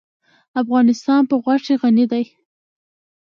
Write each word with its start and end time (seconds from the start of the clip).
افغانستان 0.61 1.21
په 1.29 1.35
غوښې 1.43 1.75
غني 1.81 2.05
دی. 2.11 2.23